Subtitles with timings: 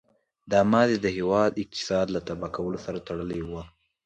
[0.51, 3.63] دا ماضي د هېواد اقتصاد له تباه کولو سره تړلې وه.